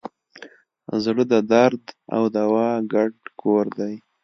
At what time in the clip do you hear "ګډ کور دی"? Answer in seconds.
2.93-3.93